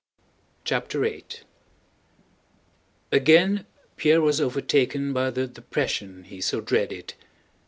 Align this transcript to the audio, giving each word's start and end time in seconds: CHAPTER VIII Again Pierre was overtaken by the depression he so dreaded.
CHAPTER 0.63 1.01
VIII 1.01 1.25
Again 3.11 3.67
Pierre 3.97 4.19
was 4.19 4.41
overtaken 4.41 5.13
by 5.13 5.29
the 5.29 5.45
depression 5.45 6.23
he 6.23 6.41
so 6.41 6.59
dreaded. 6.59 7.13